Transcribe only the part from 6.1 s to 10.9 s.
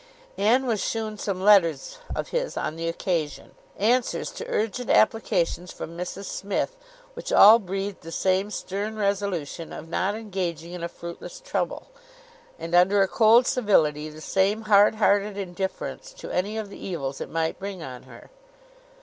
Smith, which all breathed the same stern resolution of not engaging in a